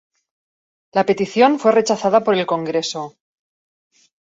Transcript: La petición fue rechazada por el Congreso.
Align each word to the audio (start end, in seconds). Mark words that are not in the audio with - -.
La 0.93 1.05
petición 1.05 1.59
fue 1.59 1.71
rechazada 1.73 2.23
por 2.23 2.33
el 2.33 2.47
Congreso. 2.47 3.15